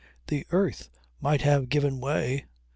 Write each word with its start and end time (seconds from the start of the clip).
The 0.29 0.47
earth 0.49 0.89
might 1.19 1.41
have 1.43 1.69
given 1.69 1.99
way. 1.99 2.45